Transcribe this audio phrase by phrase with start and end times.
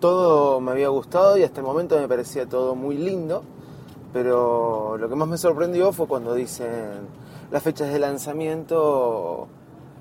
[0.00, 3.42] Todo me había gustado y hasta el momento me parecía todo muy lindo,
[4.12, 7.08] pero lo que más me sorprendió fue cuando dicen
[7.50, 9.48] las fechas de lanzamiento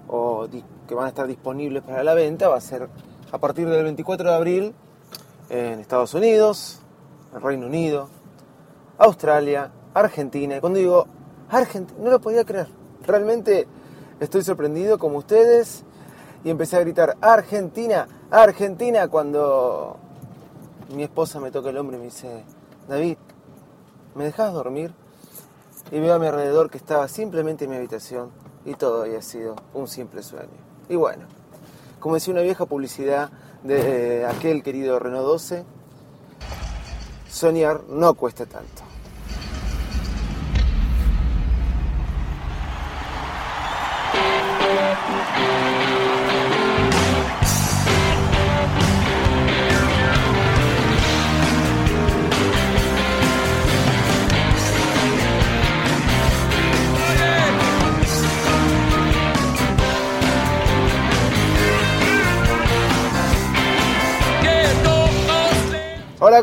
[0.08, 0.48] o
[0.88, 2.88] que van a estar disponibles para la venta va a ser
[3.32, 4.74] a partir del 24 de abril
[5.50, 6.80] en Estados Unidos,
[7.34, 8.10] Reino Unido,
[8.98, 10.60] Australia, Argentina.
[10.62, 11.08] Cuando digo
[11.50, 12.68] Argentina, no lo podía creer.
[13.06, 13.68] Realmente
[14.20, 15.84] estoy sorprendido como ustedes
[16.44, 19.98] y empecé a gritar Argentina, Argentina cuando
[20.94, 22.44] mi esposa me toca el hombro y me dice,
[22.88, 23.18] David,
[24.16, 24.94] ¿me dejas dormir?
[25.92, 28.32] Y veo a mi alrededor que estaba simplemente en mi habitación
[28.66, 30.50] y todo había sido un simple sueño.
[30.90, 31.26] Y bueno,
[32.00, 33.30] como decía una vieja publicidad
[33.64, 35.64] de aquel querido Renault 12,
[37.30, 38.85] soñar no cuesta tanto.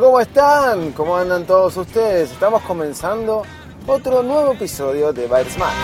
[0.01, 0.93] ¿Cómo están?
[0.93, 2.31] ¿Cómo andan todos ustedes?
[2.31, 3.43] Estamos comenzando
[3.87, 5.75] otro nuevo episodio de Bite Smart.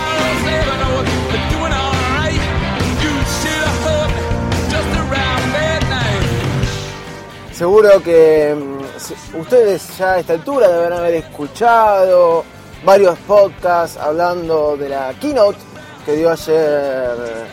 [7.53, 12.45] Seguro que mm, ustedes ya a esta altura deben haber escuchado
[12.85, 15.59] varios podcasts hablando de la keynote
[16.07, 17.47] que dio ayer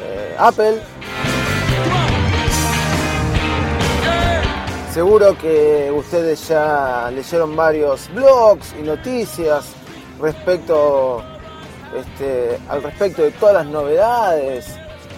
[0.00, 0.80] eh, Apple
[4.92, 9.66] Seguro que ustedes ya leyeron varios blogs y noticias
[10.20, 11.22] respecto
[11.96, 14.66] este, al respecto de todas las novedades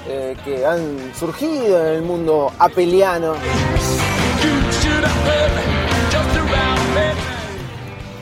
[0.06, 3.34] eh, que han surgido en el mundo apeliano.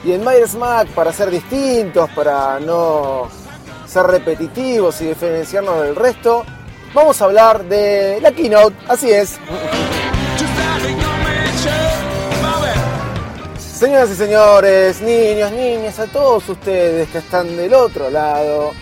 [0.04, 3.28] Y en Myers Mac, para ser distintos, para no
[3.86, 6.44] ser repetitivos y diferenciarnos del resto,
[6.94, 9.38] vamos a hablar de la keynote, así es.
[13.80, 18.72] Señoras y señores, niños, niñas, a todos ustedes que están del otro lado,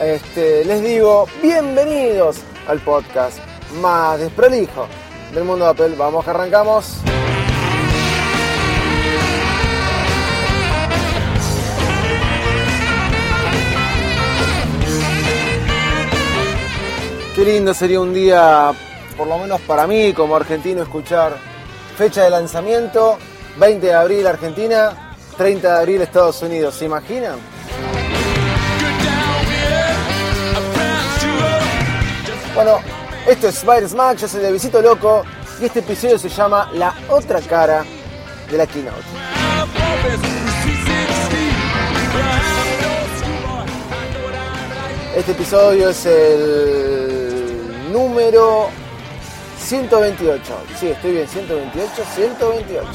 [0.00, 3.36] este, les digo bienvenidos al podcast
[3.82, 4.86] más desprolijo
[5.34, 5.94] del mundo de Apple.
[5.94, 7.02] Vamos que arrancamos.
[17.36, 18.72] Qué lindo sería un día,
[19.18, 21.36] por lo menos para mí como argentino, escuchar
[21.98, 23.18] fecha de lanzamiento
[23.60, 26.74] 20 de abril Argentina, 30 de abril Estados Unidos.
[26.74, 27.38] ¿Se imaginan?
[32.54, 32.78] Bueno,
[33.28, 35.24] esto es Virus Max, yo soy Visito Loco
[35.60, 37.84] y este episodio se llama La otra cara
[38.50, 38.96] de la keynote.
[45.16, 48.70] Este episodio es el número
[49.70, 50.42] 128.
[50.80, 52.88] Sí, estoy bien, 128, 128.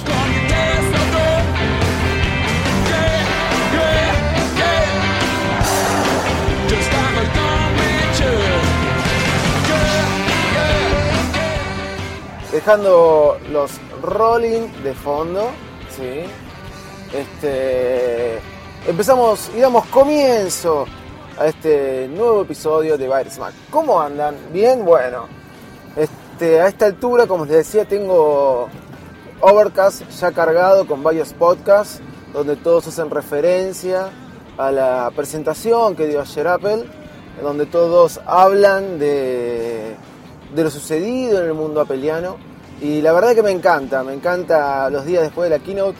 [12.51, 13.71] Dejando los
[14.01, 15.51] rolling de fondo,
[15.95, 16.25] ¿sí?
[17.13, 18.41] Este,
[18.85, 20.85] empezamos y damos comienzo
[21.39, 23.39] a este nuevo episodio de Virus.
[23.69, 24.35] ¿Cómo andan?
[24.51, 24.83] ¿Bien?
[24.83, 25.44] Bueno,
[26.35, 28.67] este, a esta altura, como les decía, tengo
[29.39, 32.01] Overcast ya cargado con varios podcasts
[32.33, 34.09] donde todos hacen referencia
[34.57, 36.83] a la presentación que dio ayer Apple,
[37.41, 39.95] donde todos hablan de
[40.53, 42.37] de lo sucedido en el mundo apeliano.
[42.81, 45.97] Y la verdad que me encanta, me encanta los días después de la keynote,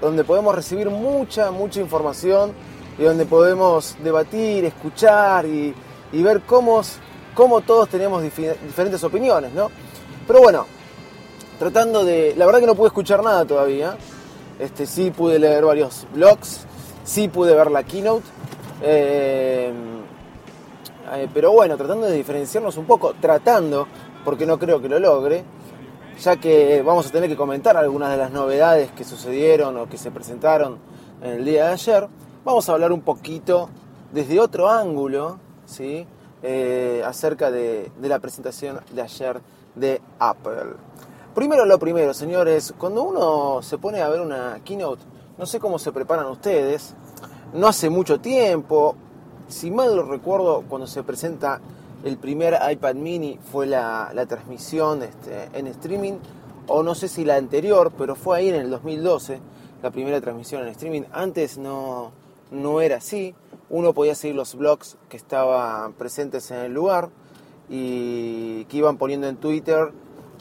[0.00, 2.52] donde podemos recibir mucha, mucha información
[2.98, 5.74] y donde podemos debatir, escuchar y,
[6.12, 6.82] ver cómo,
[7.34, 9.70] cómo, todos tenemos diferentes opiniones, ¿no?
[10.26, 10.66] Pero bueno,
[11.58, 12.34] tratando de...
[12.36, 13.96] La verdad que no pude escuchar nada todavía.
[14.58, 16.66] Este, sí pude leer varios blogs,
[17.04, 18.26] sí pude ver la keynote.
[18.82, 19.72] Eh,
[21.12, 23.86] eh, pero bueno, tratando de diferenciarnos un poco, tratando,
[24.24, 25.44] porque no creo que lo logre,
[26.20, 29.96] ya que vamos a tener que comentar algunas de las novedades que sucedieron o que
[29.96, 30.78] se presentaron
[31.22, 32.08] en el día de ayer,
[32.44, 33.68] vamos a hablar un poquito
[34.12, 36.06] desde otro ángulo, ¿sí?
[36.42, 39.42] Eh, acerca de, la presentación de ayer
[39.74, 40.72] de Apple.
[41.34, 45.02] Primero lo primero, señores, cuando uno se pone a ver una keynote,
[45.36, 46.94] no sé cómo se preparan ustedes,
[47.52, 48.96] no hace mucho tiempo,
[49.48, 51.60] si mal lo recuerdo, cuando se presenta
[52.04, 56.14] el primer iPad mini fue la, transmisión este, en streaming,
[56.68, 59.40] o no sé si la anterior, pero fue ahí en el 2012
[59.82, 61.02] la primera transmisión en streaming.
[61.12, 62.12] Antes no,
[62.50, 63.34] no era así,
[63.70, 67.08] uno podía seguir los blogs que estaban presentes en el lugar
[67.68, 69.92] y que iban poniendo en Twitter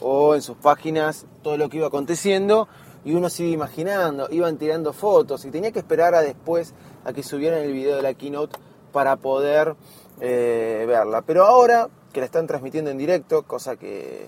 [0.02, 2.68] o en sus páginas todo lo que iba aconteciendo
[3.06, 6.74] y uno se iba imaginando, iban tirando fotos y tenía que esperar a después
[7.06, 8.58] a que subieran el video de la keynote
[8.92, 9.76] para poder
[10.20, 11.22] eh, verla.
[11.22, 14.28] Pero ahora que la están transmitiendo en directo, cosa que,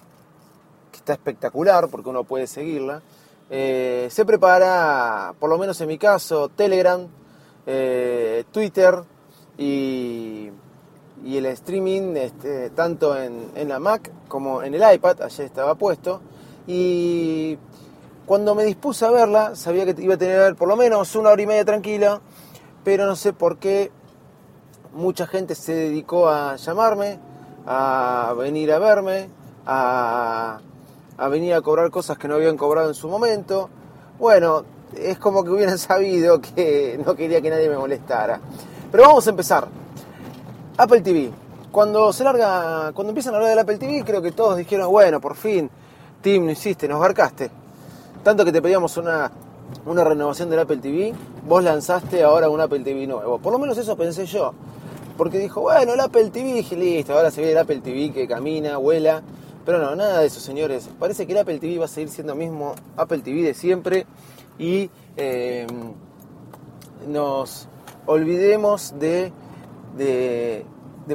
[0.94, 3.02] está espectacular porque uno puede seguirla,
[3.50, 7.08] eh, se prepara, por lo menos en mi caso, Telegram,
[7.66, 9.04] eh, Twitter
[9.58, 10.50] y,
[11.26, 16.22] el streaming este, tanto en, en, la Mac como en el iPad, ayer estaba puesto.
[16.68, 17.58] Y
[18.26, 21.42] cuando me dispuse a verla, sabía que iba a tener por lo menos una hora
[21.42, 22.22] y media tranquila,
[22.84, 23.92] pero no sé por qué
[24.94, 27.20] mucha gente se dedicó a llamarme,
[27.66, 29.30] a venir a verme,
[29.66, 30.60] a,
[31.30, 33.70] venir a cobrar cosas que no habían cobrado en su momento.
[34.20, 34.64] Bueno,
[34.98, 38.40] es como que hubieran sabido que no quería que nadie me molestara.
[38.92, 39.68] Pero vamos a empezar.
[40.78, 41.32] Apple TV.
[41.72, 45.22] Cuando se larga, cuando empiezan a hablar del Apple TV, creo que todos dijeron, bueno,
[45.22, 45.70] por fin,
[46.22, 47.50] Tim, no hiciste, nos barcaste.
[48.24, 49.32] Tanto que te pedíamos una,
[49.86, 51.14] una renovación del Apple TV,
[51.48, 53.40] vos lanzaste ahora un Apple TV nuevo.
[53.40, 54.54] Por lo menos eso pensé yo.
[55.18, 58.28] Porque dijo, bueno, el Apple TV, dije, listo, ahora se ve el Apple TV que
[58.28, 59.22] camina, vuela.
[59.66, 60.90] Pero no, nada de eso, señores.
[61.00, 64.06] Parece que el Apple TV va a seguir siendo el mismo Apple TV de siempre.
[64.58, 65.68] Y em,
[67.08, 67.68] nos
[68.06, 69.32] olvidemos de,
[69.98, 70.66] de,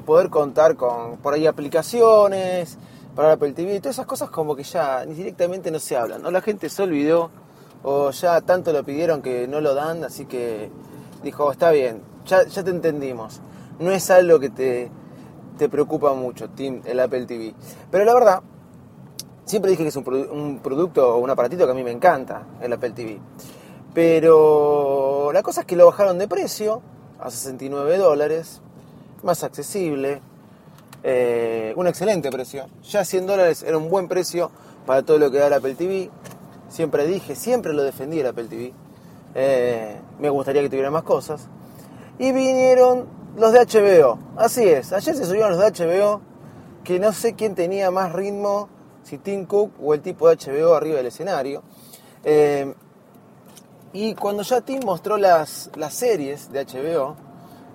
[0.05, 2.79] poder contar con por ahí aplicaciones
[3.15, 3.81] para Apple TV.
[3.81, 6.25] Todas esas cosas como que ya ni directamente no se hablan.
[6.25, 7.31] O la gente se olvidó
[7.83, 10.05] o ya tanto lo pidieron que no lo dan.
[10.05, 10.71] Así que
[11.23, 13.41] dijo, está bien, ya, ya te entendimos
[13.79, 14.91] no es algo que te,
[15.57, 17.55] te preocupa mucho, Tim, el Apple TV.
[17.91, 18.43] Pero la verdad,
[19.45, 22.73] siempre dije que es un, producto o un aparatito que a mí me encanta, el
[22.73, 23.19] Apple TV.
[23.95, 26.83] Pero la cosa es que lo bajaron de precio
[27.19, 28.61] a 69 dólares,
[29.23, 30.21] más accesible,
[31.03, 32.67] eh, un excelente precio.
[32.83, 34.51] Ya 100 dólares era un buen precio
[34.85, 36.11] para todo lo que da el Apple TV.
[36.69, 38.73] Siempre dije, siempre lo defendí el Apple TV.
[39.35, 41.49] Eh, me gustaría que tuviera más cosas.
[42.19, 43.07] Y vinieron
[43.37, 44.93] los de HBO, así es.
[44.93, 46.21] Ayer se subieron los de HBO,
[46.85, 48.69] que no sé quién tenía más ritmo,
[49.03, 51.63] si Tim Cook o el tipo de HBO arriba del escenario.
[52.25, 52.75] Eh,
[53.93, 57.17] y cuando ya Tim mostró las, las series de HBO,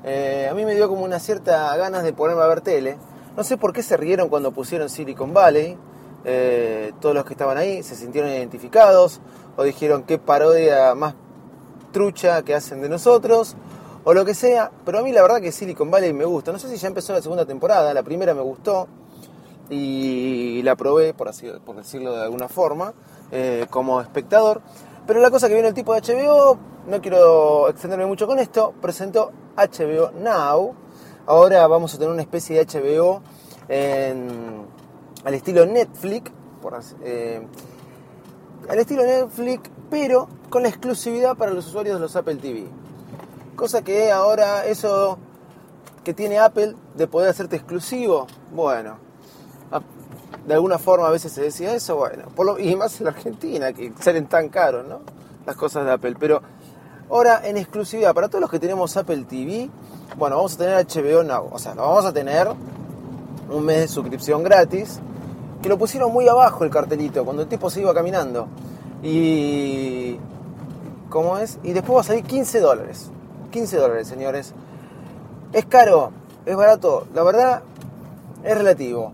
[0.04, 2.98] eh, a mí me dio como una cierta ganas de ponerme a ver tele.
[3.38, 5.78] No sé por qué se rieron cuando pusieron Silicon Valley.
[6.26, 9.22] Eh, todos los que estaban ahí se sintieron identificados
[9.58, 11.16] o dijeron qué parodia más
[11.92, 13.56] trucha que hacen de nosotros
[14.04, 16.52] o lo que sea, pero a mí la verdad que Silicon Valley me gusta.
[16.52, 18.88] No sé si ya empezó la segunda temporada, la primera me gustó
[19.70, 22.94] y la probé, por, así, decirlo de alguna forma,
[23.32, 24.62] eh, como espectador.
[25.08, 28.74] Pero la cosa que viene el tipo de HBO, no quiero extenderme mucho con esto,
[28.82, 30.76] presentó HBO Now.
[31.26, 33.22] Ahora vamos a tener una especie de HBO
[35.24, 36.32] al estilo Netflix,
[37.04, 37.42] eh,
[38.68, 42.81] al estilo Netflix, pero con la exclusividad para los usuarios de los Apple TV.
[43.62, 45.20] Cosa que ahora eso
[46.04, 48.98] que tiene Apple de poder hacerte exclusivo, bueno,
[50.48, 53.94] de alguna forma a veces se decía eso, bueno, y más en la Argentina, que
[54.00, 55.02] salen tan caros, ¿no?
[55.46, 56.16] Las cosas de Apple.
[56.20, 56.42] Pero
[57.08, 59.70] ahora en exclusividad, para todos los que tenemos Apple TV,
[60.18, 62.48] bueno, vamos a tener HBO Now, o sea, vamos a tener
[63.48, 65.00] un mes de suscripción gratis,
[65.62, 68.48] que lo pusieron muy abajo el cartelito, cuando el tipo se iba caminando.
[69.04, 70.18] Y...
[71.10, 71.60] ¿Cómo es?
[71.62, 73.12] Y después va a salir 15 dólares.
[73.52, 74.54] 15 dólares, señores.
[75.54, 76.12] ¿Es caro?
[76.46, 77.06] ¿Es barato?
[77.14, 77.62] La verdad,
[78.44, 79.12] es relativo.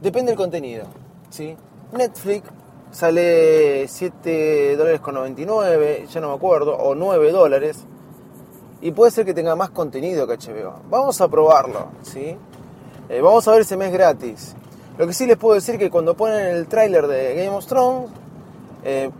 [0.00, 0.84] Depende del contenido.
[1.30, 1.56] ¿sí?
[1.92, 2.48] Netflix
[2.90, 7.84] sale 7 dólares con 99, ya no me acuerdo, o 9 dólares.
[8.80, 10.80] Y puede ser que tenga más contenido que HBO.
[10.90, 12.36] Vamos a probarlo, ¿sí?
[13.08, 14.54] Eh, vamos a ver ese mes gratis.
[14.98, 18.10] Lo que sí les puedo decir que cuando ponen el tráiler de Game of Thrones,
[18.84, 19.10] eh,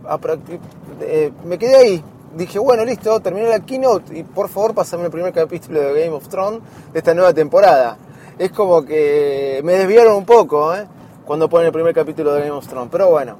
[1.01, 2.03] eh, me quedé ahí,
[2.37, 6.15] dije, bueno, listo, terminé la keynote y por favor pasame el primer capítulo de Game
[6.15, 6.61] of Thrones
[6.93, 7.97] de esta nueva temporada.
[8.37, 10.85] Es como que me desviaron un poco, ¿eh?
[11.25, 12.89] cuando ponen el primer capítulo de Game of Thrones.
[12.91, 13.37] Pero bueno,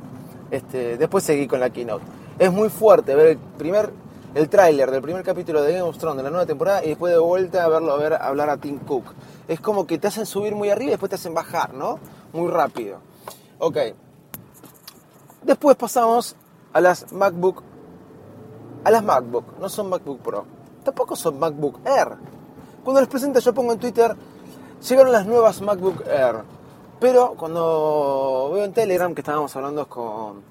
[0.52, 2.04] este, después seguí con la keynote.
[2.40, 3.92] Es muy fuerte ver el primer
[4.36, 7.12] el tráiler del primer capítulo de Game of Thrones de la nueva temporada y después
[7.12, 9.06] de vuelta a verlo a ver hablar a Tim Cook.
[9.48, 11.98] Es como que te hacen subir muy arriba y después te hacen bajar, ¿no?
[12.34, 13.00] Muy rápido.
[13.58, 13.78] Ok.
[15.44, 16.36] Después pasamos
[16.74, 17.64] a las MacBook.
[18.88, 19.60] A las MacBook.
[19.60, 20.46] No son MacBook Pro.
[20.82, 22.08] Tampoco son MacBook Air.
[22.86, 24.16] Cuando les presento yo pongo en Twitter,
[24.88, 26.38] llegaron las nuevas MacBook Air.
[26.98, 30.42] Pero cuando veo en Telegram que estábamos hablando con,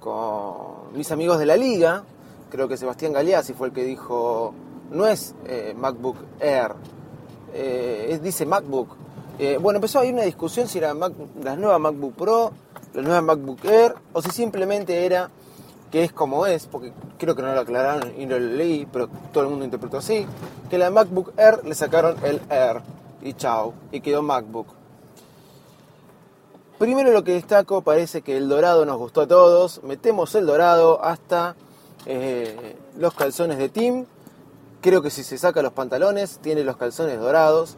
[0.00, 2.02] con mis amigos de la liga,
[2.50, 4.52] creo que Sebastián Galeazzi fue el que dijo,
[4.90, 6.72] no es eh, MacBook Air,
[7.54, 8.96] eh, dice MacBook.
[9.38, 12.50] Eh, bueno, empezó a haber una discusión si era la nueva MacBook Pro,
[12.94, 15.30] la nueva MacBook Air, o si simplemente era
[15.90, 19.08] que es como es, porque creo que no lo aclararon y no lo leí, pero
[19.32, 20.26] todo el mundo interpretó así,
[20.68, 22.82] que la MacBook Air le sacaron el Air
[23.22, 24.66] y chao, y quedó MacBook.
[26.78, 31.02] Primero lo que destaco, parece que el dorado nos gustó a todos, metemos el dorado
[31.02, 31.56] hasta
[32.04, 34.04] eh, los calzones de Tim.
[34.82, 37.76] Creo que si se saca los pantalones, tiene los calzones dorados.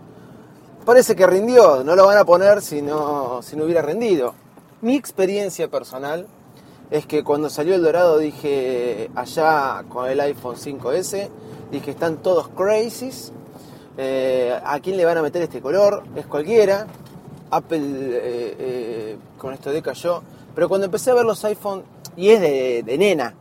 [0.85, 4.35] Parece que rindió, no lo van a poner si no, si no hubiera rendido.
[4.81, 6.27] Mi experiencia personal
[6.91, 11.29] es que cuando salió el dorado dije allá con el iPhone 5S,
[11.71, 13.33] dije están todos crazies.
[13.97, 16.05] Eh, ¿A quién le van a meter este color?
[16.17, 16.87] Es cualquiera.
[17.51, 20.23] Apple eh, con esto decayó.
[20.55, 21.85] Pero cuando empecé a ver los iPhone,
[22.17, 23.35] y es de, de nena,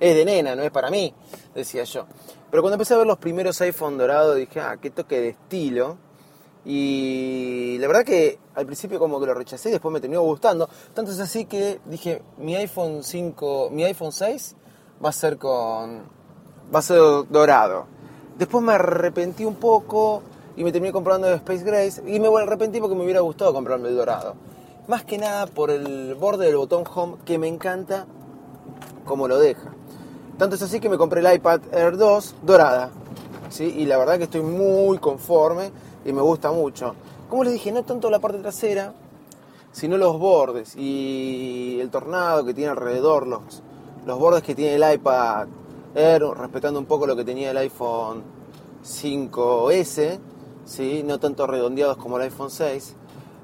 [0.00, 1.14] es de nena, no es para mí,
[1.54, 2.06] decía yo.
[2.50, 5.96] Pero cuando empecé a ver los primeros iPhone dorados dije, ah, qué toque de estilo.
[6.64, 10.68] Y la verdad que al principio como que lo rechacé después me terminó gustando.
[10.94, 14.56] Tanto es así que dije, mi iPhone 5, mi iPhone 6
[15.04, 16.02] va a ser con
[16.74, 17.86] va a ser dorado.
[18.38, 20.22] Después me arrepentí un poco
[20.56, 23.88] y me terminé comprando el Space Grace y me arrepentí porque me hubiera gustado comprarme
[23.88, 24.34] el dorado.
[24.88, 28.06] Más que nada por el borde del botón home que me encanta
[29.04, 29.74] como lo deja.
[30.38, 32.90] Tanto es así que me compré el iPad Air 2 dorada.
[33.50, 33.64] ¿sí?
[33.64, 35.70] Y la verdad que estoy muy conforme
[36.04, 36.94] y me gusta mucho.
[37.28, 38.92] Como les dije, no tanto la parte trasera,
[39.72, 43.62] sino los bordes y el tornado que tiene alrededor, los,
[44.06, 45.48] los bordes que tiene el iPad
[45.94, 48.22] Air, respetando un poco lo que tenía el iPhone
[48.84, 50.18] 5S,
[50.64, 51.02] ¿sí?
[51.04, 52.96] no tanto redondeados como el iPhone 6.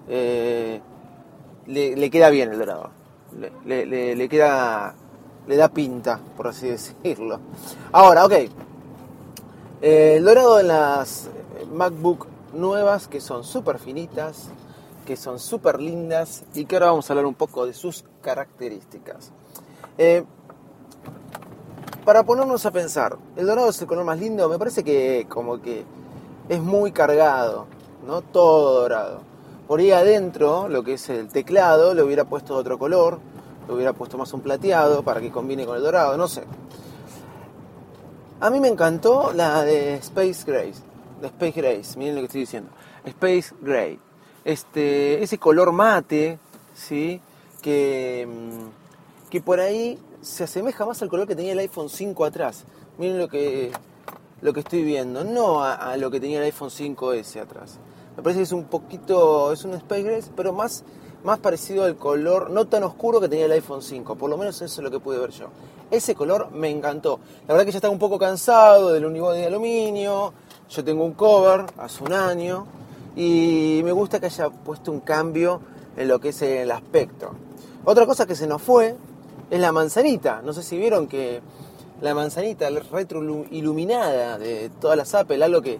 [0.09, 0.81] Eh,
[1.67, 2.91] le, queda bien el dorado.
[3.65, 3.87] Le,
[4.17, 4.95] le queda
[5.47, 6.69] le da pinta, por así
[7.03, 7.41] decirlo.
[7.93, 8.33] Ahora, ok.
[9.83, 11.29] Eh, el dorado en las
[11.73, 14.51] MacBook nuevas que son súper finitas,
[15.07, 19.33] que son súper lindas y que ahora vamos a hablar un poco de sus características.
[19.99, 20.25] Eh,
[22.05, 25.61] para ponernos a pensar, el dorado es el color más lindo, me parece que como
[25.61, 25.85] que
[26.49, 27.67] es muy cargado,
[28.07, 28.23] ¿no?
[28.23, 29.21] Todo dorado.
[29.69, 33.21] Por ahí adentro, lo que es el teclado, le hubiera puesto otro color,
[33.69, 36.43] hubiera puesto más un plateado para que combine con el dorado, no sé.
[38.41, 40.83] A mí me encantó la de Space Grace,
[41.27, 42.71] Space Grace, miren lo que estoy diciendo,
[43.05, 43.99] Space Gray.
[44.45, 46.39] Este, ese color mate,
[46.75, 47.21] ¿sí?
[47.63, 52.25] Que, mm, que por ahí se asemeja más al color que tenía el iPhone 5
[52.25, 52.65] atrás.
[52.99, 53.71] Miren lo que,
[54.41, 57.79] lo que estoy viendo, no a, a lo que tenía el iPhone 5S atrás.
[58.17, 60.85] Me parece que es un poquito, es un Space Grace, pero más
[61.25, 64.57] más parecido al color no tan oscuro que tenía el iPhone 5, por lo menos
[64.57, 65.49] eso es lo que pude ver yo.
[65.91, 67.21] Ese color me encantó.
[67.47, 70.33] La verdad que ya estaba un poco cansado del unibody de aluminio,
[70.71, 72.67] yo tengo un cover hace un año
[73.17, 75.61] y me gusta que haya puesto un cambio
[75.97, 77.33] en lo que es el aspecto.
[77.85, 78.95] Otra cosa que se nos fue
[79.51, 80.43] es la manzanita.
[80.43, 81.41] No sé si vieron que
[82.01, 85.79] la manzanita retroiluminada de todas las Apple, algo que,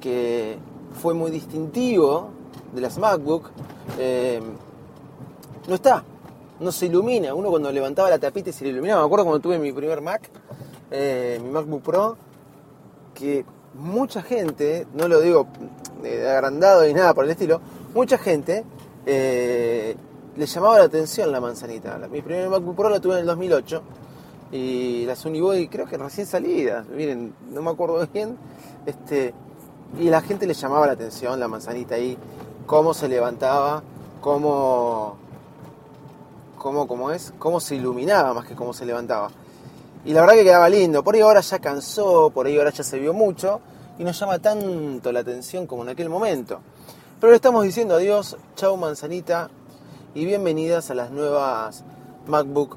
[0.00, 0.56] que
[1.00, 2.30] fue muy distintivo
[2.74, 3.50] de las MacBook,
[3.98, 4.40] eh,
[5.68, 6.02] no está,
[6.58, 7.34] no se ilumina.
[7.34, 9.02] Uno cuando levantaba la tapita y se iluminaba.
[9.02, 10.30] Me acuerdo cuando tuve mi primer Mac,
[10.90, 12.16] eh, mi MacBook Pro,
[13.14, 13.44] que
[13.74, 15.46] mucha gente, no lo digo
[16.02, 17.60] de agrandado ni nada por el estilo,
[17.94, 18.64] mucha gente
[19.06, 19.96] eh,
[20.36, 21.98] le llamaba la atención la manzanita.
[22.10, 23.82] Mi primer MacBook Pro la tuve en el 2008
[24.52, 28.36] y las Unibody creo que recién salidas, miren, no me acuerdo bien,
[28.86, 29.34] este,
[29.98, 32.16] y la gente le llamaba la atención la manzanita ahí,
[32.66, 33.82] cómo se levantaba,
[34.20, 35.16] cómo
[36.62, 39.30] cómo, es, cómo se iluminaba más que cómo se levantaba.
[40.04, 41.02] Y la verdad que quedaba lindo.
[41.04, 43.60] Por ahí ahora ya cansó, por ahí ahora ya se vio mucho
[43.98, 46.60] y no llama tanto la atención como en aquel momento.
[47.20, 49.50] Pero le estamos diciendo adiós, chao manzanita
[50.14, 51.84] y bienvenidas a las nuevas
[52.26, 52.76] MacBook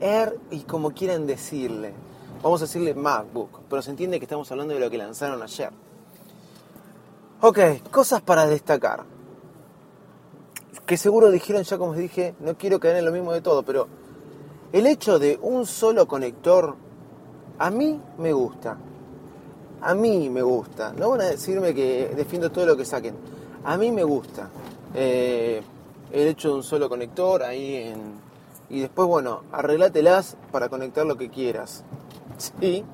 [0.00, 1.92] Air y como quieran decirle.
[2.42, 5.70] Vamos a decirle MacBook, pero se entiende que estamos hablando de lo que lanzaron ayer.
[7.40, 7.58] Ok,
[7.90, 9.18] cosas para destacar
[10.88, 13.88] que seguro dijeron ya como dije, no quiero caer en lo mismo de todo, pero
[14.72, 16.76] el hecho de un solo conector,
[17.58, 18.76] a mí me gusta.
[19.80, 20.92] A mí me gusta.
[20.92, 23.14] No van a decirme que defiendo todo lo que saquen.
[23.64, 24.50] A mí me gusta.
[24.94, 25.62] Eh,
[26.12, 28.28] el hecho de un solo conector ahí en...
[28.70, 31.84] Y después, bueno, arreglátelas para conectar lo que quieras.
[32.38, 32.84] Sí,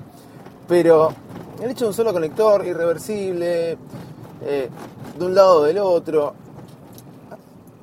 [0.67, 1.13] pero
[1.61, 3.77] el hecho de un solo conector, irreversible,
[4.43, 4.71] eh,
[5.19, 6.33] de un lado o del otro,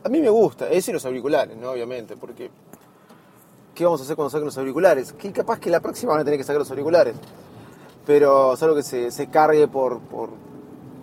[0.03, 0.65] a mí me gusta.
[0.65, 1.69] Es decir, los auriculares, ¿no?
[1.69, 2.49] Obviamente, porque
[3.81, 5.11] ¿qué vamos a hacer cuando saquen los auriculares?
[5.13, 7.15] Que capaz que la próxima van a tener que sacar los auriculares.
[8.05, 10.29] Pero es algo que se, cargue por, por,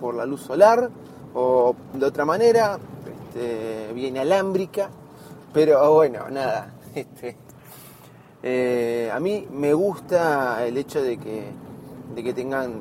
[0.01, 0.89] por, la luz solar
[1.35, 4.91] o de otra manera, este, bien alámbrica.
[5.53, 6.75] Pero bueno, nada.
[6.95, 7.37] Este,
[8.45, 11.51] eh, a mí me gusta el hecho de que,
[12.15, 12.81] de que tengan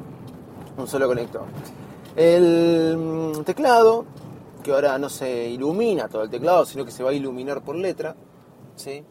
[0.77, 1.45] un solo conector.
[2.15, 4.05] El mm, teclado,
[4.63, 7.75] que ahora no se ilumina todo el teclado, sino que se va a iluminar por
[7.75, 8.15] letra.
[8.75, 9.03] ¿sí?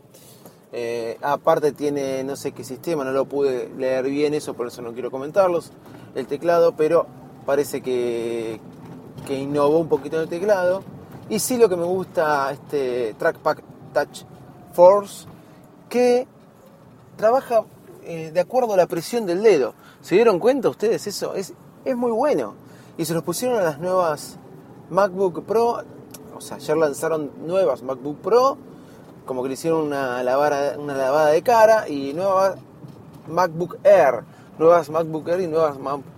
[0.73, 4.83] Eh, aparte tiene no sé qué sistema, no lo pude leer bien eso, por eso
[4.83, 5.73] no quiero comentarlos.
[6.15, 7.07] El teclado, pero
[7.45, 8.61] parece que,
[9.27, 10.83] que innovó un poquito en el teclado.
[11.29, 13.59] Y sí lo que me gusta este Trackpad
[13.93, 14.25] Touch
[14.73, 15.27] Force,
[15.89, 16.27] que
[17.17, 17.65] trabaja
[18.05, 19.75] eh, de acuerdo a la presión del dedo.
[20.01, 21.35] ¿Se dieron cuenta ustedes eso?
[21.35, 21.53] Es,
[21.85, 22.55] es muy bueno.
[22.99, 24.39] Y se los pusieron a las nuevas
[24.91, 25.83] MacBook Pro.
[26.37, 28.59] O sea, ayer lanzaron nuevas MacBook Pro
[29.27, 32.57] como que le hicieron una lavada, una lavada de cara y nuevas
[33.29, 34.23] MacBook Air,
[34.59, 35.77] nuevas MacBook Air y nuevas,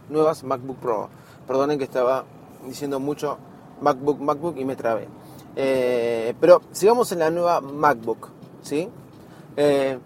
[0.08, 1.08] nuevas MacBook Pro.
[1.46, 2.24] Perdonen que estaba
[2.66, 3.38] diciendo mucho
[3.80, 5.08] MacBook, MacBook y me trabé.
[5.56, 8.28] Eh, pero sigamos en la nueva MacBook,
[8.62, 8.88] ¿sí?
[9.56, 9.98] Eh,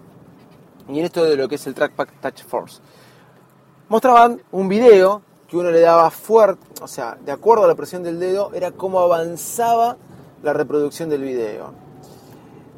[0.87, 2.81] y en esto de lo que es el Trackpad Touch Force.
[3.89, 8.01] Mostraban un video que uno le daba fuerte, o sea, de acuerdo a la presión
[8.01, 9.97] del dedo, era cómo avanzaba
[10.41, 11.73] la reproducción del video.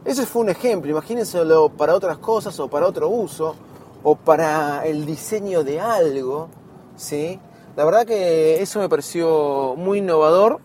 [0.05, 3.55] Ese fue un ejemplo, imagínenselo para otras cosas o para otro uso
[4.03, 6.47] o para el diseño de algo,
[6.95, 7.39] ¿sí?
[7.75, 10.59] La verdad que eso me pareció muy innovador.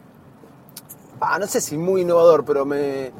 [1.21, 3.13] Ah, no sé si muy innovador, pero me,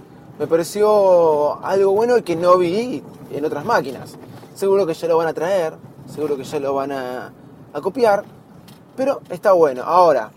[0.47, 4.17] pareció algo bueno y que no vi en otras máquinas.
[4.55, 5.73] Seguro que ya lo van a traer,
[6.07, 7.33] seguro que ya lo van a,
[7.73, 8.25] a copiar,
[8.95, 9.85] pero está bueno.
[9.85, 10.31] Ahora,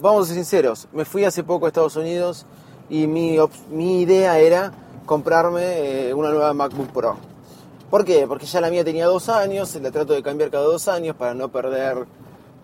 [0.00, 2.46] vamos a ser sinceros, me fui hace poco a Estados Unidos
[2.88, 3.36] y mi,
[3.70, 4.72] mi idea era
[5.04, 7.16] comprarme eh, una nueva MacBook Pro.
[7.90, 8.26] ¿Por qué?
[8.26, 11.34] Porque ya la mía tenía dos años, la trato de cambiar cada dos años para
[11.34, 12.04] no perder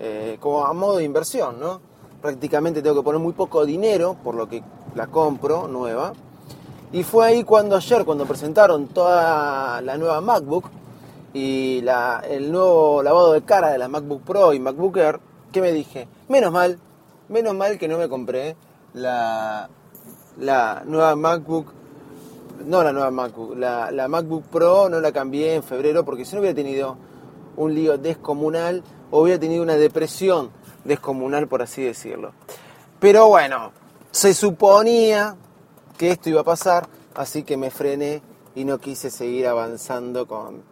[0.00, 1.80] eh, como a modo de inversión, ¿no?
[2.20, 4.62] Prácticamente tengo que poner muy poco dinero, por lo que
[4.94, 6.12] la compro nueva.
[6.92, 10.66] Y fue ahí cuando ayer, cuando presentaron toda la nueva MacBook
[11.32, 15.20] y la, el nuevo lavado de cara de la MacBook Pro y MacBook Air,
[15.52, 16.78] que me dije, menos mal,
[17.28, 18.56] menos mal que no me compré
[18.92, 19.68] la
[20.38, 21.72] la nueva MacBook,
[22.64, 26.40] no la nueva MacBook, la, MacBook Pro no la cambié en febrero porque si no
[26.40, 26.96] hubiera tenido
[27.56, 30.50] un lío descomunal o hubiera tenido una depresión
[30.84, 32.32] descomunal, por así decirlo.
[32.98, 33.72] Pero bueno,
[34.10, 35.36] se suponía
[35.98, 38.22] que esto iba a pasar, así que me frené
[38.54, 40.62] y no quise seguir avanzando con,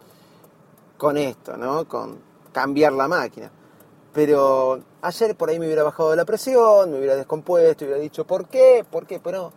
[0.97, 1.87] con esto, ¿no?
[1.87, 2.19] Con
[2.51, 3.51] cambiar la máquina.
[4.13, 8.47] Pero ayer por ahí me hubiera bajado la presión, me hubiera descompuesto, hubiera dicho, ¿por
[8.47, 8.85] qué?
[8.89, 9.19] ¿Por qué?
[9.19, 9.51] Pero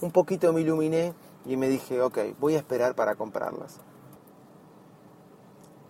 [0.00, 1.14] un poquito me iluminé
[1.46, 3.80] y me dije, ok, voy a esperar para comprarlas.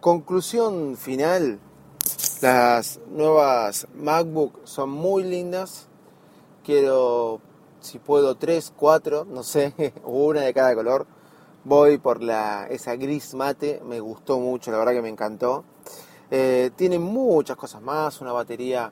[0.01, 1.61] Conclusión final,
[2.41, 5.87] las nuevas MacBook son muy lindas.
[6.65, 7.41] Quiero,
[7.81, 11.07] si puedo, tres, cuatro, no sé, una de cada color.
[11.65, 15.65] Voy por la, esa gris mate, me gustó mucho, la verdad que me encantó.
[16.35, 18.91] Eh, tiene muchas cosas más, una batería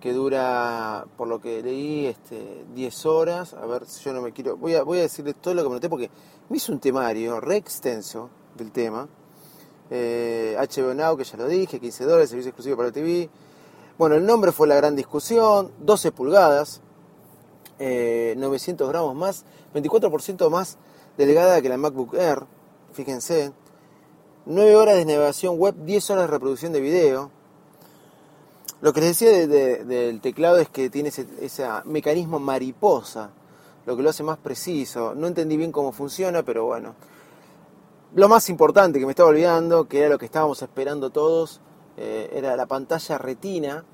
[0.00, 3.54] que dura, por lo que leí, este, 10 horas.
[3.54, 4.56] A ver si yo no me quiero.
[4.56, 6.10] Voy a, decirles todo lo que me noté porque
[6.48, 9.06] me hizo un temario re extenso del tema.
[9.90, 13.30] Eh, HBO Now, que ya lo dije, 15 dólares, servicio exclusivo para TV.
[13.96, 16.80] Bueno, el nombre fue la gran discusión, 12 pulgadas,
[17.78, 20.78] 900 eh, gramos más, 24% más
[21.16, 22.44] delgada que la MacBook Air,
[22.92, 23.52] fíjense,
[24.44, 27.30] 9 horas de navegación web, 10 horas de reproducción de video.
[28.80, 33.30] Lo que les decía del teclado es que tiene ese, mecanismo mariposa,
[33.86, 35.14] lo que lo hace más preciso.
[35.14, 36.94] No entendí bien cómo funciona, pero bueno.
[38.14, 41.60] Lo más importante que me estaba olvidando, que era lo que estábamos esperando todos,
[41.96, 43.84] eh, era la pantalla retina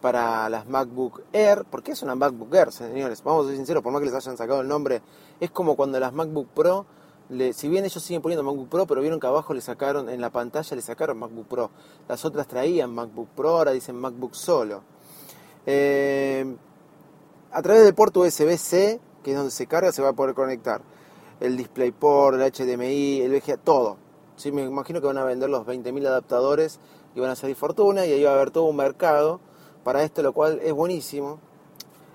[0.00, 1.64] para las MacBook Air.
[1.64, 3.22] ¿Por qué es una MacBook Air, señores?
[3.22, 5.02] Vamos a ser sinceros, por más que les hayan sacado el nombre,
[5.38, 6.84] es como cuando las MacBook Pro
[7.52, 10.30] si bien ellos siguen poniendo MacBook Pro, pero vieron que abajo le sacaron, en la
[10.30, 11.70] pantalla le sacaron MacBook Pro.
[12.08, 14.82] Las otras traían MacBook Pro, ahora dicen MacBook solo.
[15.66, 16.56] Eh,
[17.52, 20.80] a través del puerto USB-C, que es donde se carga, se va a poder conectar
[21.40, 23.98] el DisplayPort, el HDMI, el VGA, todo.
[24.36, 24.52] ¿Sí?
[24.52, 26.80] Me imagino que van a vender los 20.000 adaptadores
[27.14, 29.40] y van a salir fortuna y ahí va a haber todo un mercado
[29.84, 31.40] para esto, lo cual es buenísimo.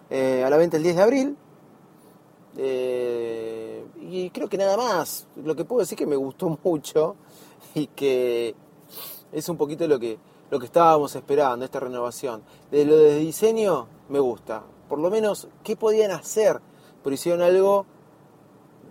[0.10, 1.38] Eh, a la venta el 10 de abril.
[2.58, 5.28] Eh, y creo que nada más.
[5.44, 7.16] Lo que puedo decir que me gustó mucho
[7.74, 8.56] y que
[9.32, 10.18] es un poquito lo que,
[10.50, 12.44] lo que estábamos esperando, esta renovación.
[12.72, 14.63] De lo de diseño me gusta.
[14.88, 16.60] Por lo menos, ¿qué podían hacer?
[17.04, 17.86] Pero hicieron algo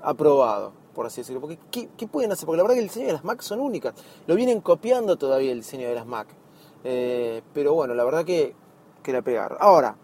[0.03, 1.41] aprobado, por así decirlo.
[1.41, 2.47] Porque, ¿qué, pueden hacer?
[2.47, 3.95] Porque la verdad que el diseño de las Mac son únicas.
[4.27, 6.29] Lo vienen copiando todavía el diseño de las Mac.
[6.85, 8.55] Eh, pero bueno, la verdad que,
[9.03, 9.59] que la pegaron.
[9.61, 9.97] Ahora,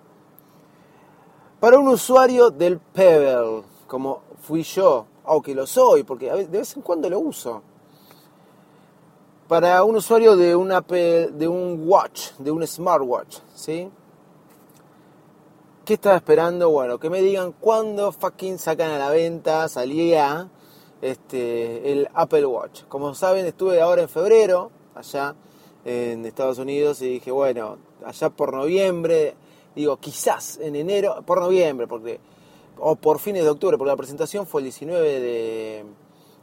[1.61, 6.83] para un usuario del Pebble, como fui yo, aunque lo soy, porque de vez en
[6.83, 7.63] cuando lo uso.
[9.49, 13.91] Para un usuario de un Apple, de un watch, de un smartwatch, ¿sí?
[15.85, 16.69] ¿Qué estaba esperando?
[16.69, 20.51] Bueno, que me digan cuándo fucking sacan a la venta, salía
[21.01, 22.83] este, el Apple Watch.
[22.89, 25.35] Como saben, estuve ahora en febrero, allá
[25.87, 29.35] en Estados Unidos, y dije, bueno, allá por noviembre,
[29.79, 32.19] digo, quizás en enero, por noviembre, porque
[32.79, 35.85] o por fines de octubre, porque la presentación fue el 19 de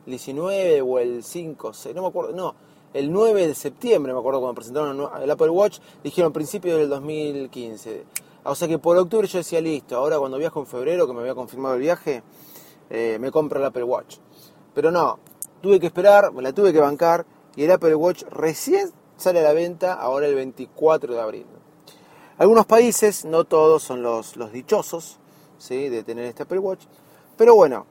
[0.05, 2.55] 19 o el 5, no me acuerdo, no,
[2.93, 8.05] el 9 de septiembre, me acuerdo cuando presentaron el Apple Watch, dijeron principios del 2015.
[8.45, 11.19] O sea que por octubre yo decía, listo, ahora cuando viajo en febrero, que me
[11.19, 12.23] había confirmado el viaje,
[12.89, 14.17] eh, me compro el Apple Watch.
[14.73, 15.19] Pero no,
[15.61, 17.25] tuve que esperar, me la tuve que bancar,
[17.57, 21.45] y el Apple Watch recién sale a la venta ahora el 24 de abril.
[22.37, 25.19] Algunos países, no todos, son los, los dichosos
[25.57, 25.87] ¿sí?
[25.87, 26.83] de tener este Apple Watch,
[27.37, 27.85] pero bueno,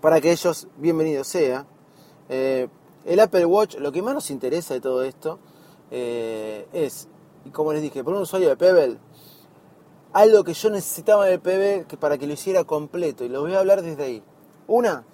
[0.00, 1.64] para que ellos, bienvenido sea.
[2.28, 2.66] Eh,
[3.04, 5.38] el Apple Watch, lo que más nos interesa de todo esto
[5.92, 7.06] eh, es,
[7.52, 8.98] como les dije, por un usuario de Pebble,
[10.12, 13.54] algo que yo necesitaba del PB que para que lo hiciera completo, y lo voy
[13.54, 14.24] a hablar desde ahí.
[14.66, 15.04] Una,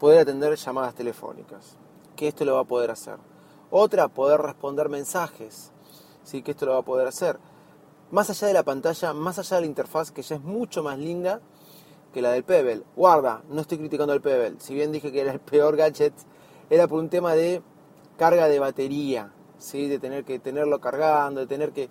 [0.00, 1.76] poder atender llamadas telefónicas,
[2.16, 3.18] que esto lo va a poder hacer.
[3.70, 5.70] Otra, poder responder mensajes,
[6.24, 6.42] ¿sí?
[6.42, 7.38] que esto lo va a poder hacer.
[8.10, 10.98] Más allá de la pantalla, más allá de la interfaz, que ya es mucho más
[10.98, 11.40] linda
[12.12, 12.82] que la del Pebble.
[12.94, 14.56] Guarda, no estoy criticando al Pebble.
[14.60, 16.14] Si bien dije que era el peor gadget,
[16.70, 17.62] era por un tema de
[18.16, 19.88] carga de batería, ¿sí?
[19.88, 21.90] de tener que tenerlo cargando, de tener que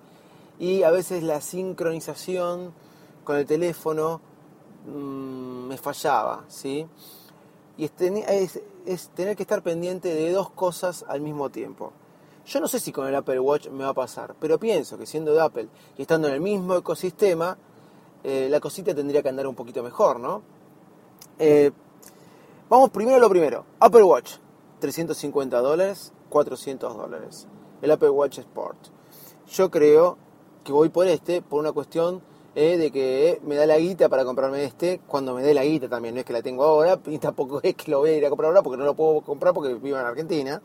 [0.60, 2.74] y a veces la sincronización
[3.24, 4.22] con el teléfono
[4.88, 6.88] mm, me fallaba, ¿sí?
[7.78, 11.92] Y es, es, tener que estar pendiente de dos cosas al mismo tiempo.
[12.46, 15.08] Yo no sé si con el Apple Watch me va a pasar, pero pienso que
[15.08, 17.58] siendo de Apple y estando en el mismo ecosistema,
[18.24, 20.44] eh, la cosita tendría que andar un poquito mejor, ¿no?
[21.40, 21.72] Eh,
[22.70, 23.66] vamos primero a lo primero.
[23.80, 24.34] Apple Watch,
[24.80, 27.48] 350 dólares, 400 dólares.
[27.82, 28.78] El Apple Watch Sport.
[29.48, 30.18] Yo creo
[30.64, 32.22] que voy por este por una cuestión
[32.54, 35.90] eh, de que me da la guita para comprarme este cuando me dé la guita
[35.90, 36.14] también.
[36.14, 38.30] No es que la tengo ahora y tampoco es que lo voy a ir a
[38.30, 40.62] comprar ahora porque no lo puedo comprar porque vivo en Argentina.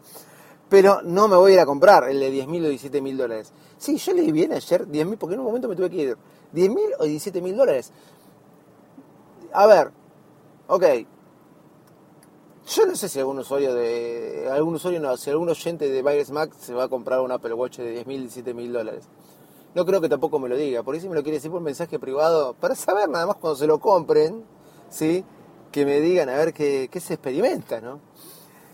[0.71, 3.53] Pero no me voy a ir a comprar el de 10.000 o 17.000 dólares.
[3.77, 6.17] Sí, yo le di bien ayer 10.000 porque en un momento me tuve que ir.
[6.55, 7.93] 10.000 o 17.000 dólares.
[9.53, 9.91] A ver,
[10.69, 10.85] ok.
[12.69, 14.49] Yo no sé si algún usuario de.
[14.51, 17.53] algún usuario no, si algún oyente de Buyers Mac se va a comprar un Apple
[17.55, 19.09] Watch de 10.000, 17.000 dólares.
[19.75, 20.85] No creo que tampoco me lo diga.
[20.85, 23.67] Por eso me lo quiere decir por mensaje privado, para saber nada más cuando se
[23.67, 24.45] lo compren,
[24.89, 25.25] ¿sí?
[25.73, 28.01] Que me digan a ver qué, se experimenta, ¿no?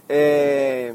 [0.09, 0.95] Eh,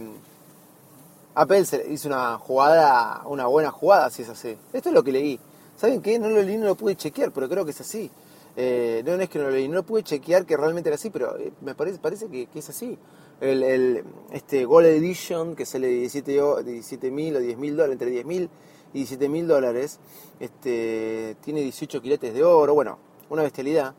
[1.33, 4.57] Apple hizo una jugada, una buena jugada, si es así.
[4.73, 5.39] Esto es lo que leí.
[5.77, 6.19] ¿Saben qué?
[6.19, 8.11] No lo leí, no lo pude chequear, pero creo que es así.
[8.55, 11.09] Eh, no, es que no lo leí, no lo pude chequear que realmente era así,
[11.09, 12.97] pero eh, me parece, parece que, es así.
[13.39, 18.25] El, este Gold Edition que sale de 17 mil o 10 mil dólares, entre 10
[18.25, 18.49] mil
[18.93, 19.99] y 17 mil dólares,
[20.39, 23.95] este, tiene 18 quilates de oro, bueno, una bestialidad.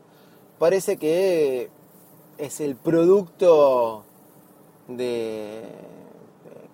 [0.59, 1.69] Parece que
[2.37, 4.05] es el producto
[4.87, 5.63] de,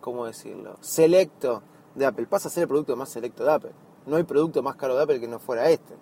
[0.02, 0.78] ¿cómo decirlo?
[0.82, 1.62] Selecto
[1.96, 2.26] de Apple.
[2.28, 3.72] Pasa a ser el producto más selecto de Apple.
[4.06, 5.94] No hay producto más caro de Apple que no fuera este.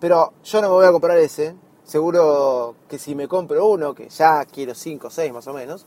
[0.00, 1.54] Pero yo no me voy a comprar ese.
[1.84, 5.86] Seguro que si me compro uno, que ya quiero 5 o 6 más o menos,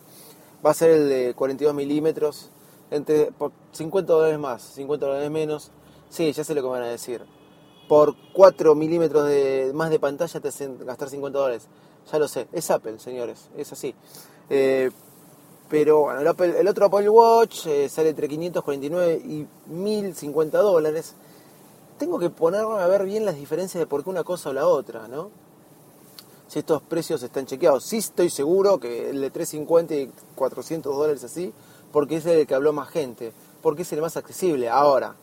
[0.66, 2.52] va a ser el de 42 milímetros
[2.92, 5.72] entre por 50 dólares más, 50 dólares menos,
[6.10, 7.26] sí, ya sé lo que van a decir.
[7.88, 11.68] Por 4 milímetros de, más de pantalla te hacen gastar 50 dólares.
[12.12, 13.94] Ya lo sé, es Apple, señores, es así.
[14.50, 14.92] Eh,
[15.70, 21.16] pero bueno, el, otro Apple Watch eh, sale entre 549 y 1050 dólares.
[21.98, 24.68] Tengo que ponerme a ver bien las diferencias de por qué una cosa o la
[24.68, 25.30] otra, ¿no?
[26.48, 27.84] Si estos precios están chequeados.
[27.84, 31.54] Sí estoy seguro que el de 350 y 400 dólares así
[31.92, 34.70] porque es el que habló más gente, porque es el más accesible.
[34.70, 35.16] Ahora,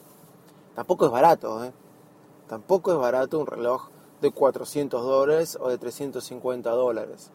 [0.75, 1.73] tampoco es barato, ¿eh?
[2.49, 3.89] Tampoco es barato un reloj
[4.21, 7.31] de 400 dólares o de 350 dólares.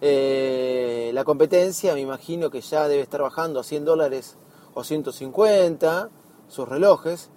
[0.00, 4.36] Eh, la competencia me imagino que ya debe estar bajando a 100 dólares
[4.74, 6.10] o 150
[6.48, 7.30] sus relojes.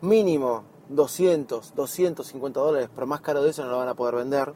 [0.00, 4.54] Mínimo 200, 250 dólares, pero más caro de eso no lo van a poder vender.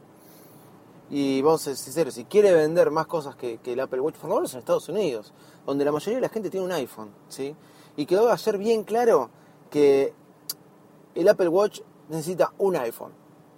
[1.09, 4.29] Y vamos a ser sinceros, si quiere vender más cosas que, el Apple Watch, por
[4.29, 5.33] lo menos en Estados Unidos,
[5.65, 7.55] donde la mayoría de la gente tiene un iPhone, ¿sí?
[7.95, 9.29] Y quedó ayer bien claro
[9.69, 10.13] que
[11.13, 13.11] el Apple Watch necesita un iPhone,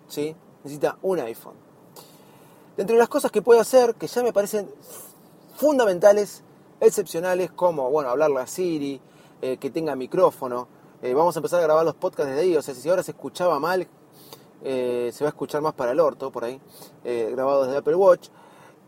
[0.07, 0.35] ¿sí?
[0.63, 1.64] Necesita un iPhone.
[2.77, 4.69] Entre las cosas que puede hacer, que ya me parecen
[5.55, 6.43] fundamentales,
[6.81, 8.99] excepcionales, como, bueno, hablarle a Siri,
[9.41, 10.67] eh, que tenga micrófono,
[11.01, 13.11] eh, vamos a empezar a grabar los podcasts desde ahí, o sea, si ahora se
[13.11, 13.87] escuchaba mal,
[14.61, 16.59] eh, se va a escuchar más para el orto, por ahí,
[17.03, 18.27] grabado desde Apple Watch.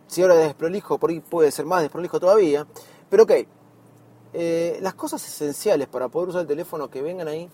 [0.07, 2.67] Si ahora es desprolijo, por ahí puede ser más desprolijo todavía.
[3.09, 3.31] Pero ok,
[4.81, 7.49] las cosas esenciales para poder usar el teléfono que vengan ahí,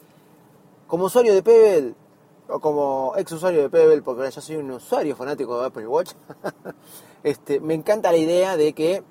[0.87, 1.95] como usuario de Pebble,
[2.61, 6.11] como ex usuario de Pebble, porque ahora ya soy un usuario fanático de Apple Watch,
[7.23, 9.03] este, me encanta la idea de que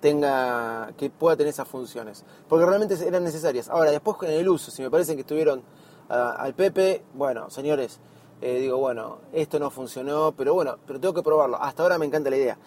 [0.00, 3.68] tenga que pueda tener esas funciones, porque realmente eran necesarias.
[3.68, 5.62] Ahora, después con el uso, si me parece que estuvieron
[6.08, 7.98] al Pepe, bueno, señores,
[8.40, 11.56] eh, digo, bueno, esto no funcionó, pero bueno, pero tengo que probarlo.
[11.60, 12.58] Hasta ahora me encanta la idea.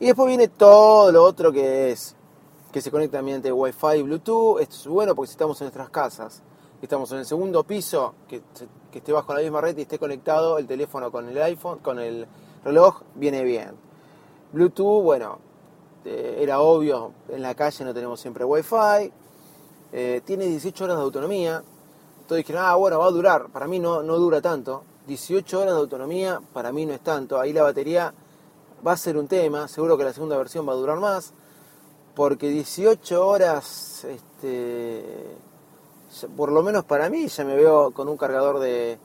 [0.00, 2.16] Y después viene todo lo otro que es
[2.72, 4.60] que se conecta mediante Wi-Fi y Bluetooth.
[4.60, 6.42] Esto es bueno porque si estamos en nuestras casas,
[6.80, 8.42] estamos en el segundo piso, que,
[8.92, 11.98] que esté bajo la misma red y esté conectado el teléfono con el iPhone, con
[11.98, 12.26] el
[12.64, 13.72] reloj, viene bien.
[14.52, 15.38] Bluetooth, bueno,
[16.04, 19.12] este, era obvio, en la calle no tenemos siempre wifi,
[19.92, 21.62] eh, tiene 18 horas de autonomía,
[22.20, 25.74] entonces dijeron, ah, bueno, va a durar, para mí no, no dura tanto, 18 horas
[25.74, 28.12] de autonomía para mí no es tanto, ahí la batería
[28.84, 31.34] va a ser un tema, seguro que la segunda versión va a durar más,
[32.16, 35.36] porque 18 horas, este,
[36.36, 38.98] por lo menos para mí, ya me veo con un cargador de,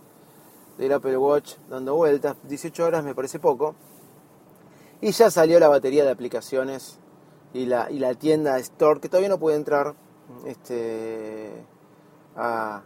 [0.77, 3.75] del Apple Watch dando vueltas, 18 horas me parece poco,
[5.01, 6.99] y ya salió la batería de aplicaciones
[7.53, 9.95] y la, y la tienda Store, que todavía no puede entrar
[10.45, 11.51] este,
[12.35, 12.83] a,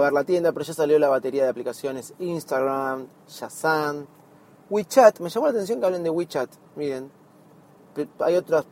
[0.00, 4.06] ver la tienda, pero ya salió la batería de aplicaciones Instagram, Shazam,
[4.70, 5.20] WeChat.
[5.20, 6.50] Me llamó la atención que hablen de WeChat.
[6.76, 7.10] Miren,
[8.20, 8.66] hay otras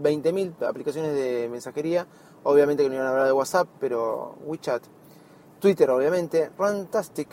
[0.00, 2.06] 20.000 aplicaciones de mensajería.
[2.44, 4.82] Obviamente que no iban a hablar de WhatsApp, pero WeChat.
[5.60, 6.50] Twitter, obviamente.
[6.58, 7.28] Runtastic,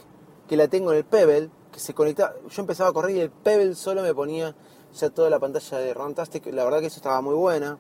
[0.48, 3.32] que la tengo en el Pebble, que se conectaba, yo empezaba a correr y el
[3.32, 4.56] Pebble solo me ponía
[4.94, 7.78] ya toda la pantalla de Runtastic, la verdad que eso estaba muy buena.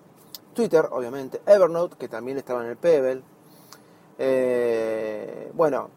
[0.53, 3.23] Twitter, obviamente, Evernote, que también estaba en el Pebble.
[4.17, 5.89] Eh, bueno,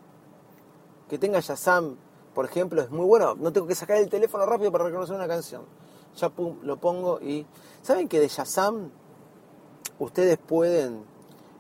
[1.09, 1.97] que tenga Shazam,
[2.35, 3.35] por ejemplo, es muy bueno.
[3.35, 5.63] No tengo que sacar el teléfono rápido para reconocer una canción.
[6.17, 6.31] Ya
[6.63, 7.47] lo pongo y...
[7.83, 8.91] ¿Saben que de Shazam
[9.99, 11.05] ustedes pueden...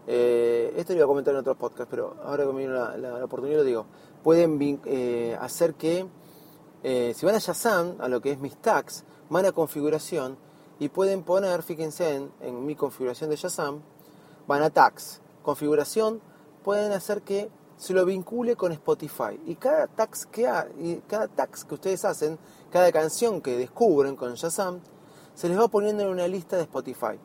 [0.06, 3.24] Eh, esto lo iba a comentar en otros podcasts, pero ahora que me viene la,
[3.24, 3.86] oportunidad lo digo.
[4.22, 6.06] Pueden eh, hacer que
[6.82, 10.36] eh, si van a Shazam, a lo que es mis tags, van a configuración
[10.80, 13.82] y pueden poner, fíjense en, mi configuración de Shazam,
[14.48, 16.20] van a tags, configuración,
[16.64, 19.40] pueden hacer que se lo vincule con Spotify.
[19.46, 20.48] Y cada tags que,
[20.80, 22.38] y cada tags que ustedes hacen,
[22.70, 24.80] cada canción que descubren con Shazam,
[25.34, 27.18] se les va poniendo en una lista de Spotify.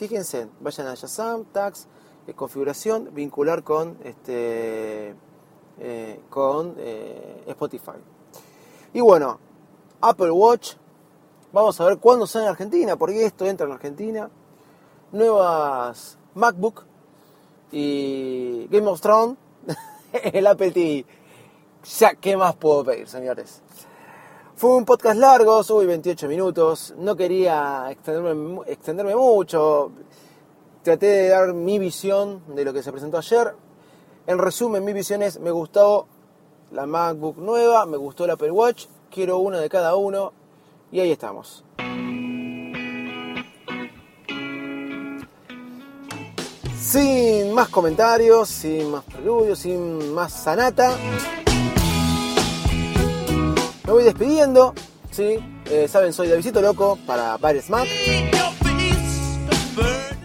[0.00, 1.86] Fíjense, vayan a Shazam, tags,
[2.26, 5.14] eh, configuración, vincular con, este,
[5.78, 6.74] eh, con
[7.46, 7.98] Spotify.
[8.94, 9.38] Y bueno,
[10.00, 10.72] Apple Watch,
[11.52, 14.30] vamos a ver cuándo sale en Argentina, porque esto entra en Argentina.
[15.12, 16.84] Nuevas MacBook
[17.70, 19.36] y Game of Thrones,
[20.14, 21.04] el Apple TV.
[21.98, 23.60] Ya, ¿qué más puedo pedir, señores?
[24.60, 29.90] Fue un podcast largo, subí 28 minutos, no quería extenderme, mucho,
[30.82, 33.54] traté de dar mi visión de lo que se presentó ayer.
[34.26, 36.08] En resumen, mi visión es, me gustó
[36.72, 40.34] la MacBook nueva, me gustó el Apple Watch, quiero una de cada uno
[40.92, 41.64] y ahí estamos.
[46.78, 50.98] Sin más comentarios, sin más preludios, sin más sanata.
[53.90, 54.72] Me voy despidiendo,
[55.10, 55.40] ¿sí?
[55.64, 57.88] Eh, saben, soy Davidito Loco para Bares Mac.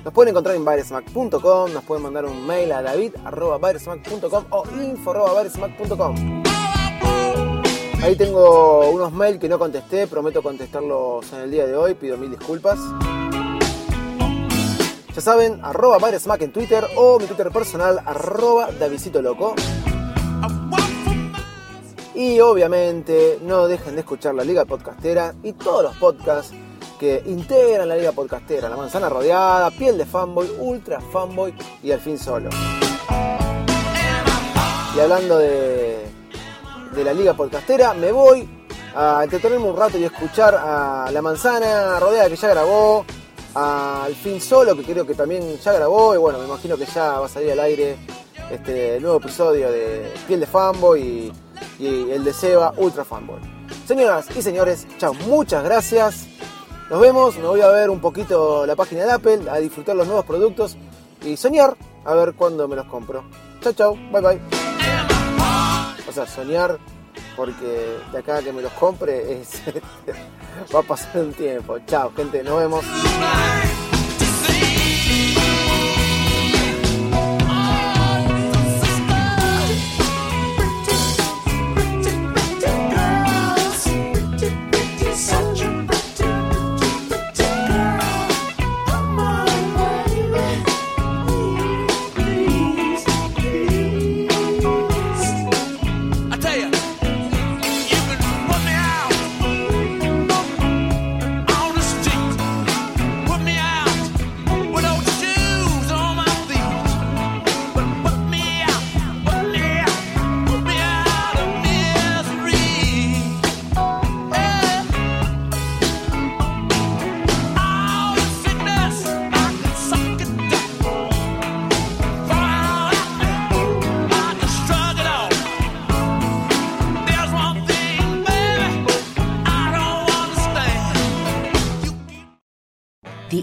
[0.03, 6.43] Nos pueden encontrar en baresmac.com, nos pueden mandar un mail a david.baresmac.com o info.baresmac.com.
[8.03, 12.17] Ahí tengo unos mails que no contesté, prometo contestarlos en el día de hoy, pido
[12.17, 12.77] mil disculpas.
[15.15, 19.55] Ya saben, arroba baresmac en Twitter o mi Twitter personal, arroba Davidito Loco.
[22.15, 26.53] Y obviamente no dejen de escuchar la Liga Podcastera y todos los podcasts
[26.99, 31.99] que integran la liga podcastera, La Manzana Rodeada, Piel de Fanboy, Ultra Fanboy y Al
[31.99, 32.49] fin Solo.
[34.95, 36.05] Y hablando de,
[36.95, 37.93] de la Liga Podcastera.
[37.93, 38.47] Me voy
[38.95, 43.05] a entretenerme un rato y escuchar a La Manzana Rodea que ya grabó,
[43.53, 47.19] al Fin Solo que creo que también ya grabó y bueno, me imagino que ya
[47.19, 47.97] va a salir al aire
[48.51, 51.33] este nuevo episodio de Piel de Fanboy y,
[51.79, 53.39] y el de Seba Ultra Fanboy.
[53.87, 56.27] Señoras y señores, chao, muchas gracias.
[56.89, 60.05] Nos vemos, me voy a ver un poquito la página de Apple, a disfrutar los
[60.05, 60.77] nuevos productos
[61.23, 63.23] y soñar a ver cuándo me los compro.
[63.61, 64.41] Chao, chao, bye bye.
[66.07, 66.77] O sea, soñar
[67.35, 69.61] porque de acá que me los compre es
[70.73, 71.79] va a pasar un tiempo.
[71.85, 72.85] Chao, gente, nos vemos.